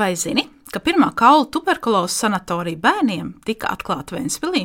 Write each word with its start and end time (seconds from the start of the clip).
Vai 0.00 0.14
zini, 0.16 0.46
ka 0.72 0.80
pirmā 0.80 1.10
kaulu 1.12 1.44
tuberkulozes 1.52 2.22
sanatorija 2.22 2.78
bērniem 2.80 3.34
tika 3.44 3.68
atklāta 3.74 4.14
Vēnspilī? 4.16 4.62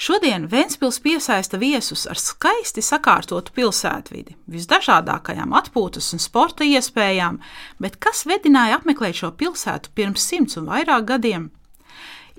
Šodien 0.00 0.46
Vēnspils 0.48 0.96
piesaista 1.04 1.58
viesus 1.60 2.06
ar 2.08 2.16
skaisti 2.16 2.80
sakārtotu 2.80 3.52
pilsētvidi, 3.58 4.38
visdažādākajām 4.48 5.52
atpūtas 5.58 6.08
un 6.16 6.22
sporta 6.24 6.64
iespējām, 6.64 7.36
bet 7.84 7.98
kas 8.00 8.24
vedināja 8.24 8.78
apmeklēt 8.78 9.20
šo 9.20 9.34
pilsētu 9.36 9.92
pirms 9.98 10.24
simts 10.30 10.56
un 10.56 10.70
vairāk 10.72 11.04
gadiem? 11.10 11.50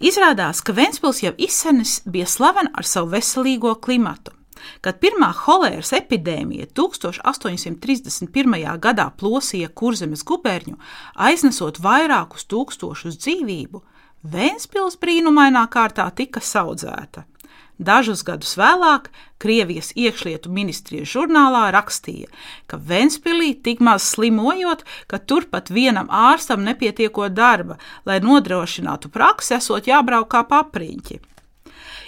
Izrādās, 0.01 0.63
ka 0.65 0.73
Vēnspils 0.73 1.21
jau 1.27 1.35
izsenis 1.37 1.99
bija 2.09 2.25
slavena 2.25 2.73
ar 2.73 2.89
savu 2.89 3.13
veselīgo 3.13 3.75
klimatu. 3.77 4.33
Kad 4.81 4.99
pirmā 5.03 5.31
holēras 5.43 5.93
epidēmija 5.97 6.69
1831. 6.77 8.79
gadā 8.83 9.07
plosīja 9.17 9.69
kurzemes 9.69 10.23
guberņu, 10.27 10.77
aiznesot 11.15 11.81
vairākus 11.83 12.47
tūkstošus 12.51 13.19
dzīvību, 13.19 13.83
Vēnspils 14.23 14.95
brīnumainā 15.01 15.65
kārtā 15.67 16.05
tika 16.15 16.39
audzēta. 16.39 17.25
Dažus 17.83 18.21
gadus 18.23 18.53
vēlāk 18.55 19.09
Krievijas 19.41 19.89
iekšlietu 19.99 20.51
ministrijas 20.53 21.09
žurnālā 21.11 21.65
rakstīja, 21.75 22.29
ka 22.69 22.77
Vēnspīlī 22.77 23.51
tik 23.65 23.81
maz 23.83 24.05
slimojot, 24.13 24.85
ka 25.11 25.19
turpat 25.19 25.73
vienam 25.73 26.07
ārstam 26.07 26.63
nepietiekot 26.63 27.35
darba, 27.35 27.75
lai 28.05 28.21
nodrošinātu 28.23 29.11
praksi, 29.11 29.57
esot 29.57 29.91
jābrauk 29.91 30.29
kā 30.31 30.45
papriņķi. 30.47 31.19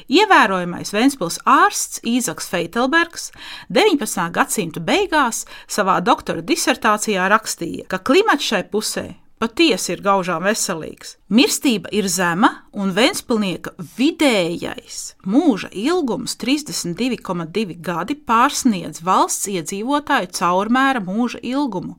Ievērojamais 0.06 0.92
Vēnspils 0.94 1.40
ārsts 1.50 2.04
Īzaks 2.06 2.46
Feitelbergs 2.52 3.32
19. 3.74 4.28
gadsimta 4.36 4.84
beigās 4.86 5.48
savā 5.66 5.96
doktora 6.06 6.44
disertācijā 6.46 7.26
rakstīja, 7.34 7.88
ka 7.90 7.98
klimats 8.06 8.46
šai 8.46 8.62
pusē 8.70 9.08
patiesi 9.42 9.96
ir 9.96 10.04
gaužām 10.06 10.46
veselīgs. 10.46 11.16
Mirstība 11.34 11.90
ir 11.90 12.06
zema, 12.06 12.52
un 12.78 12.94
Vēnspilnieka 12.94 13.74
vidējais 13.98 15.16
mūža 15.26 15.72
ilgums 15.74 16.38
32,2 16.38 17.80
gadi 17.82 18.16
pārsniedz 18.16 19.02
valsts 19.02 19.50
iedzīvotāju 19.56 20.30
caurmēra 20.38 21.02
mūža 21.02 21.42
ilgumu. 21.42 21.98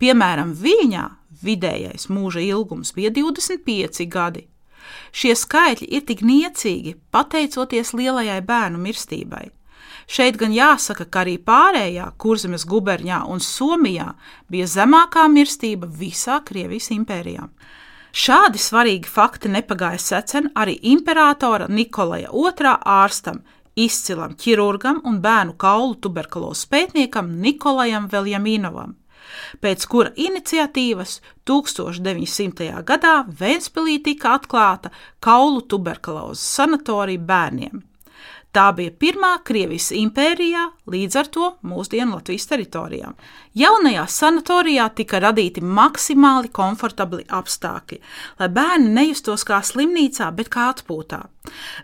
Piemēram, 0.00 0.56
Viļņā 0.56 1.04
vidējais 1.44 2.08
mūža 2.08 2.40
ilgums 2.40 2.96
bija 2.96 3.12
25 3.12 4.08
gadi, 4.08 4.48
Šie 5.12 5.34
skaitļi 5.38 5.90
ir 5.96 6.06
tik 6.08 6.22
niecīgi 6.26 6.96
pateicoties 7.14 7.92
lielajai 7.94 8.40
bērnu 8.44 8.80
mirstībai. 8.82 9.48
Šeit 10.06 10.36
gan 10.36 10.52
jāsaka, 10.52 11.06
ka 11.08 11.22
arī 11.22 11.38
pārējā 11.40 12.10
Kurzemes 12.20 12.66
guberņā 12.68 13.22
un 13.32 13.40
Somijā 13.40 14.10
bija 14.52 14.66
zemākā 14.68 15.24
mirstība 15.32 15.88
visā 15.88 16.42
Krievijas 16.44 16.90
impērijā. 16.92 17.48
Šādi 18.14 18.60
svarīgi 18.62 19.10
fakti 19.10 19.50
nepagāja 19.50 19.98
secen 19.98 20.50
arī 20.54 20.76
imperatora 20.92 21.66
Nikolaja 21.68 22.30
II 22.30 22.74
ārstam, 22.78 23.40
izcilam 23.74 24.36
ķirurgam 24.38 25.00
un 25.08 25.18
bērnu 25.24 25.56
kaulu 25.58 25.96
tuberkulozes 25.98 26.68
pētniekam 26.70 27.32
Nikolajam 27.42 28.06
Veljaminovam 28.12 28.94
pēc 29.64 29.86
kura 29.90 30.12
iniciatīvas 30.16 31.20
1900. 31.48 32.70
gadā 32.84 33.16
Vēnspilī 33.40 34.00
tika 34.04 34.36
atklāta 34.38 34.92
kaulu 35.24 35.64
tuberkulozes 35.68 36.46
sanatorija 36.58 37.26
bērniem. 37.32 37.82
Tā 38.54 38.68
bija 38.70 38.92
pirmā 38.94 39.32
Krievijas 39.42 39.88
impērijā, 39.98 40.68
līdz 40.86 41.16
ar 41.18 41.28
to 41.34 41.46
mūsdienu 41.66 42.14
Latvijas 42.14 42.44
teritorijā. 42.46 43.08
Jaunajā 43.58 44.04
sanatorijā 44.14 44.84
tika 44.94 45.18
radīti 45.24 45.62
maksimāli 45.64 46.52
komfortabli 46.54 47.24
apstākļi, 47.34 47.98
lai 48.38 48.48
bērni 48.54 48.92
nejustos 48.94 49.42
kā 49.48 49.58
slimnīcā, 49.58 50.28
bet 50.38 50.52
kā 50.54 50.68
atpūtā. 50.70 51.24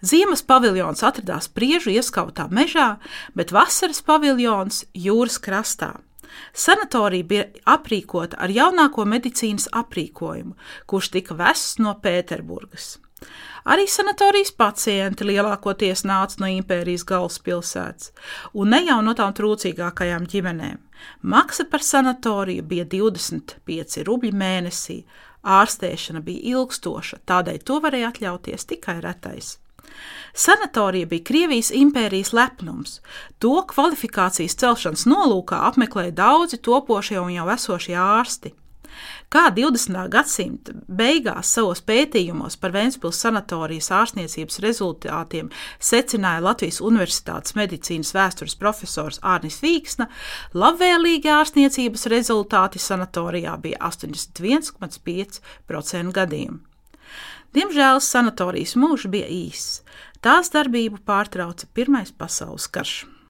Ziemas 0.06 0.44
paviljons 0.47 1.02
atradās 1.02 1.50
priežu 1.50 1.91
ieskautā 1.91 2.47
mežā, 2.54 2.92
bet 3.34 3.50
vasaras 3.50 3.98
paviljons 4.06 4.84
jūras 4.94 5.41
krastā. 5.43 5.97
Sanatorija 6.52 7.28
bija 7.32 7.46
aprīkota 7.74 8.38
ar 8.41 8.52
jaunāko 8.54 9.06
medicīnas 9.08 9.68
aprīkojumu, 9.72 10.56
kurš 10.86 11.12
tika 11.16 11.36
vests 11.38 11.78
no 11.82 11.94
Pēterburgas. 12.02 12.98
Arī 13.68 13.84
sanatorijas 13.91 14.52
pacienti 14.56 15.26
lielākoties 15.28 16.06
nāca 16.08 16.40
no 16.40 16.48
impērijas 16.48 17.04
galvaspilsētas, 17.08 18.12
un 18.56 18.72
ne 18.72 18.80
jau 18.86 19.00
no 19.04 19.12
tām 19.16 19.34
trūcīgākajām 19.36 20.24
ģimenēm. 20.32 20.78
Maksa 21.32 21.66
par 21.69 21.84
sanatoriju 21.84 22.64
bija 22.70 22.86
25 22.88 24.06
rubļi 24.08 24.32
mēnesī, 24.32 25.02
ārstēšana 25.44 26.24
bija 26.24 26.56
ilgstoša, 26.56 27.20
tādēļ 27.28 27.60
to 27.64 27.80
varēja 27.84 28.14
atļauties 28.14 28.69
tikai 28.72 29.00
retais. 29.04 29.58
Sanatorija 30.34 31.08
bija 31.10 31.26
Krievijas 31.26 31.72
impērijas 31.74 32.32
lepnums. 32.32 33.00
To 33.38 33.64
kvalifikācijas 33.66 34.56
celšanas 34.60 35.06
nolūkā 35.10 35.64
apmeklēja 35.70 36.14
daudzi 36.22 36.62
topošie 36.62 37.20
un 37.20 37.34
jau 37.34 37.48
esošie 37.54 37.98
ārsti. 37.98 38.54
Kā 39.30 39.44
20. 39.54 40.08
gadsimta 40.10 40.72
beigās 41.00 41.52
savos 41.54 41.80
pētījumos 41.86 42.56
par 42.60 42.72
Vēncpils 42.74 43.20
sanatorijas 43.22 43.88
ārstniecības 43.94 44.58
rezultātiem 44.64 45.46
secināja 45.78 46.40
Latvijas 46.42 46.80
Universitātes 46.82 47.54
medicīnas 47.58 48.14
vēstures 48.16 48.56
profesors 48.58 49.20
Ārnis 49.22 49.60
Vīksna, 49.62 50.06
labvēlīgi 50.54 51.28
ārstniecības 51.36 52.06
rezultāti 52.10 52.78
sanatorijā 52.82 53.54
bija 53.62 53.78
81,5% 53.92 56.12
gadījumu. 56.19 56.58
Diemžēl 57.56 57.98
sanatorijas 58.04 58.76
mūžs 58.78 59.09
bija 59.10 59.26
īss. 59.26 59.81
Tās 60.22 60.53
darbību 60.54 61.00
pārtrauca 61.06 61.66
Pirmais 61.75 62.12
pasaules 62.12 62.69
karš. 62.71 63.10